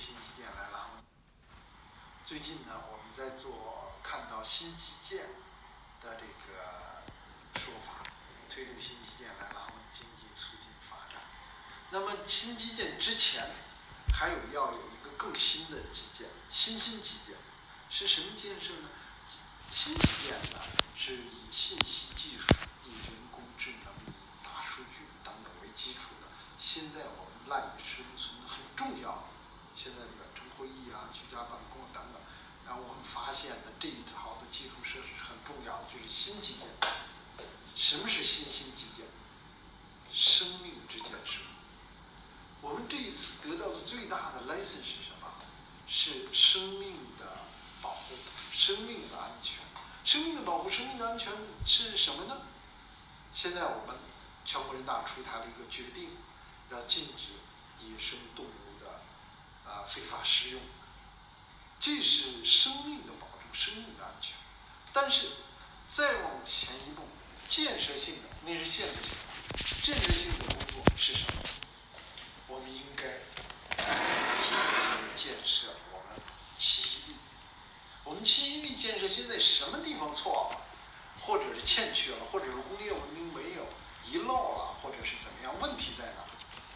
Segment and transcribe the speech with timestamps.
[0.00, 0.88] 新基建来拉。
[2.24, 5.24] 最近呢，我们在做看到新基建
[6.00, 7.02] 的这个
[7.60, 8.08] 说法，
[8.48, 11.20] 推动新基建来拉稳经济，促进发展。
[11.90, 13.50] 那么新基建之前，
[14.14, 17.36] 还有要有一个更新的基建，新兴基建
[17.90, 18.88] 是什么建设呢？
[19.68, 20.58] 新基建呢，
[20.96, 22.46] 是以信息技术、
[22.86, 23.92] 以人工智能、
[24.42, 26.28] 大数据等等为基础的。
[26.56, 29.24] 现在我们赖以生存很重要。
[29.72, 32.20] 现在远程会议啊、居家办公等等，
[32.70, 36.68] 然后我们发现的这一套的基础设施很重要，就是新基建。
[37.74, 39.04] 什么是新兴基建？
[40.12, 41.40] 生命之建设。
[42.60, 45.26] 我们这一次得到的最大的 lesson 是什么？
[45.88, 47.38] 是生命的
[47.82, 48.14] 保护，
[48.52, 49.58] 生命的安全。
[50.04, 51.32] 生命的保护，生命的安全
[51.66, 52.42] 是什么呢？
[53.34, 53.96] 现在我们
[54.44, 56.16] 全国人大出台了一个决定，
[56.70, 57.24] 要禁止
[57.84, 59.00] 野生动物的。
[59.68, 60.60] 啊，非法食用，
[61.80, 64.34] 这是生命的保证，生命的安全。
[64.92, 65.30] 但是
[65.88, 67.08] 再往前一步，
[67.48, 69.16] 建设性的那是限制性
[69.48, 71.42] 的，建设性的工作是什么？
[72.48, 76.20] 我们应该积极的建设我们
[76.58, 77.14] 栖息地。
[78.04, 80.60] 我们栖息地建设现在什么地方错了，
[81.22, 83.66] 或者是欠缺了，或者是工业文明没有
[84.06, 85.58] 遗漏了，或者是怎么样？
[85.58, 86.26] 问题在哪？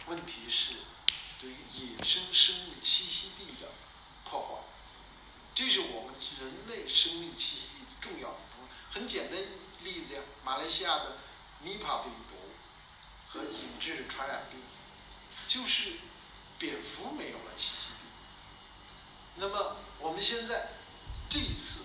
[0.07, 0.73] 问题是。
[1.41, 3.45] 对于野生生物栖息地，
[5.55, 8.77] 这是我们人类生命栖息地重要的部分。
[8.91, 9.39] 很简单
[9.83, 11.17] 例子呀，马来西亚的
[11.61, 12.35] 尼帕病毒
[13.29, 14.59] 和引致传染病，
[15.47, 15.93] 就是
[16.59, 18.05] 蝙蝠没有了栖息地。
[19.37, 20.71] 那么我们现在
[21.29, 21.79] 这一次，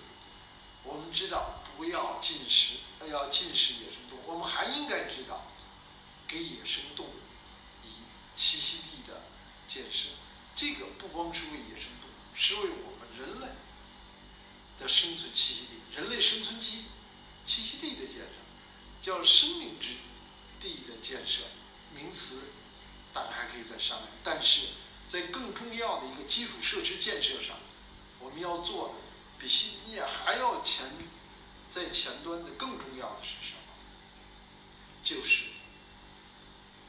[0.83, 2.75] 我们知道不要进食，
[3.09, 5.47] 要进食野生动物，我们还应该知道
[6.27, 7.15] 给野生动物
[7.85, 7.89] 以
[8.37, 9.23] 栖息地的。
[9.69, 10.09] 建设，
[10.57, 13.47] 这个不光是为野生动物，是为我们人类
[14.79, 16.85] 的生存栖息地、人类生存基
[17.47, 18.33] 栖息地的建设，
[19.03, 19.89] 叫生命之
[20.61, 21.43] 地的建设。
[21.95, 22.41] 名词
[23.13, 24.69] 大家还可以再商量，但是
[25.07, 27.59] 在更重要的一个基础设施建设上，
[28.21, 28.95] 我们要做的
[29.39, 30.87] 比新基建还要前
[31.69, 33.61] 在前端的更重要的是什么？
[35.03, 35.43] 就是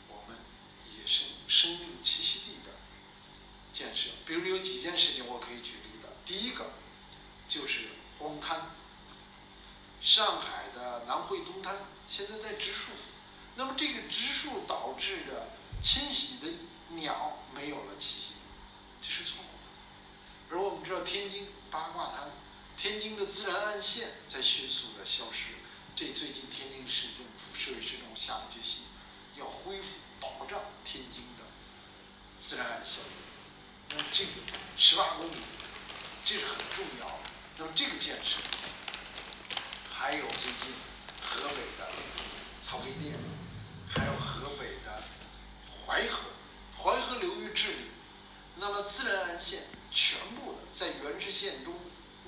[0.08, 0.38] 我们
[0.88, 2.72] 野生生命栖息地的。
[3.74, 5.91] 建设，比如有几件事情我可以举例。
[6.31, 6.72] 第一个
[7.50, 8.72] 就是荒滩，
[10.02, 11.75] 上海的南汇东滩
[12.08, 12.92] 现在在植树，
[13.56, 15.50] 那么这个植树导致的
[15.84, 16.47] 迁徙的
[16.96, 18.28] 鸟没有了栖息，
[19.02, 20.56] 这是错误的。
[20.56, 22.31] 而我们知道天津八卦滩，
[22.78, 25.47] 天津的自然岸线在迅速的消失，
[25.97, 28.84] 这最近天津市政府、市委市政府下了决心，
[29.36, 31.44] 要恢复保障天津的
[32.38, 33.03] 自然岸线。
[33.90, 34.31] 那这个
[34.78, 35.36] 十八公里，
[36.24, 37.30] 这是很重要的。
[37.58, 38.40] 那么这个建设，
[39.92, 40.72] 还有最近
[41.22, 41.88] 河北的
[42.62, 43.14] 曹妃甸，
[43.90, 45.04] 还有河北的
[45.86, 46.20] 淮河，
[46.78, 47.86] 淮河流域治理，
[48.56, 51.74] 那么自然岸线全部的在原治县中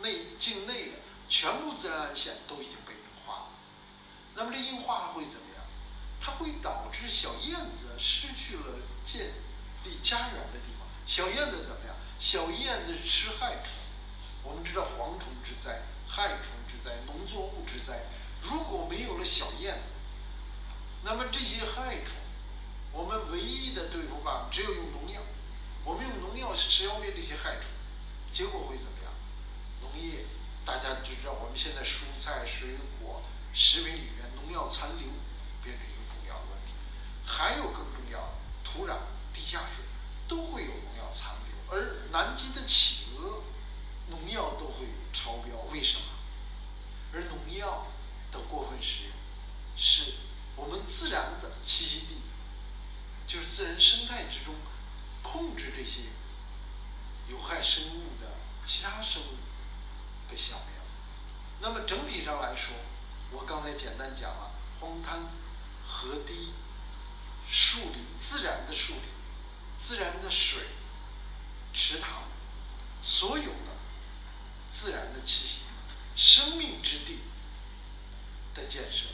[0.02, 0.94] 内境内的
[1.30, 3.48] 全部自然岸线都已经被硬化了。
[4.36, 5.64] 那么这硬化了会怎么样？
[6.20, 9.34] 它会导致小燕子失去了建
[9.84, 10.88] 立家园的地方。
[11.06, 11.96] 小燕子怎么样？
[12.20, 13.74] 小燕子吃害虫。
[14.44, 18.04] 我们知道蝗虫之灾、害虫之灾、农作物之灾，
[18.42, 19.92] 如果没有了小燕子，
[21.04, 22.16] 那么这些害虫，
[22.92, 25.22] 我们唯一的对付办法只有用农药。
[25.86, 27.66] 我们用农药消灭这些害虫，
[28.31, 29.12] 结果会怎么样？
[29.81, 30.26] 农业
[30.66, 33.22] 大家知道，我们现在蔬菜、水果、
[33.54, 35.08] 食品里面农药残留
[35.64, 36.74] 变成一个重要的问题。
[37.25, 38.34] 还有更重要的，
[38.64, 38.98] 土壤、
[39.34, 39.84] 地下水。
[40.25, 43.44] 都会有农药残留，而南极的企鹅
[44.09, 46.06] 农药都会超标，为什么？
[47.14, 47.88] 而农药
[48.31, 49.12] 的过分使用，
[49.75, 50.16] 是
[50.56, 52.22] 我们自然的栖息地，
[53.28, 54.56] 就是自然生态之中
[55.22, 56.02] 控制这些
[57.30, 58.31] 有害生物的
[58.66, 59.38] 其他生物
[60.30, 60.86] 被消灭了。
[61.62, 62.74] 那么整体上来说，
[63.31, 65.30] 我刚才简单讲了，荒滩、
[65.88, 66.54] 河堤、
[67.48, 69.13] 树林，自然的树林。
[69.80, 70.62] 自然的水、
[71.74, 72.24] 池塘，
[73.01, 73.73] 所有的
[74.74, 75.60] 自然的气息、
[76.16, 77.20] 生命之地
[78.56, 79.06] 的建设。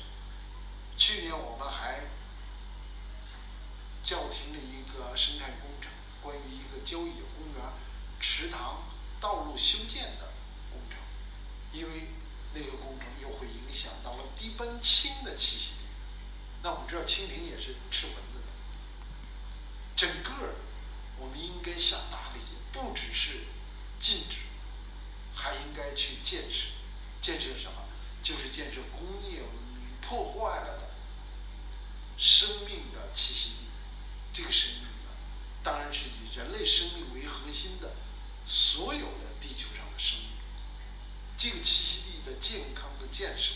[0.96, 2.06] 去年我们还
[4.02, 5.92] 叫停了一个生态工程，
[6.22, 7.74] 关于一个郊野公园
[8.22, 8.84] 池塘
[9.20, 10.32] 道路修建的
[10.72, 10.98] 工程，
[11.74, 12.08] 因为
[12.54, 15.84] 那个工程又会影响到了低斑青的栖息地。
[16.64, 18.46] 那我们知道蜻蜓也是吃蚊子的。
[19.98, 20.56] 整个
[21.18, 23.39] 我们应该下大力气，不只是，
[26.24, 26.68] 建设。
[27.22, 27.84] 建设什么？
[28.22, 30.90] 就是建设工业文明破坏了的
[32.18, 33.66] 生命的栖息地。
[34.32, 35.12] 这个生命呢，
[35.64, 37.94] 当然是以人类生命为核心的
[38.46, 40.30] 所有的地球上的生命。
[41.38, 43.54] 这个栖息地的健康的建设，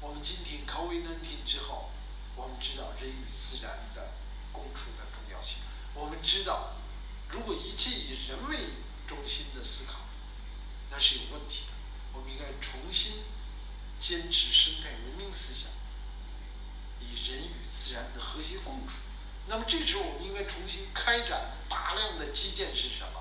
[0.00, 1.90] 我们今天 COVID-19 之后，
[2.34, 4.12] 我们知道人与自然的
[4.52, 5.58] 共处的重要性。
[5.94, 6.74] 我们知道，
[7.30, 8.58] 如果一切以人为
[9.06, 10.00] 中心的思考，
[10.90, 11.72] 那是有问题的。
[12.12, 13.22] 我们应该重新
[14.00, 15.70] 坚持生态文明思想，
[17.00, 18.94] 以人与自然的和谐共处。
[19.46, 23.17] 那么这时候，我们应该重新开展大量的基建是什么？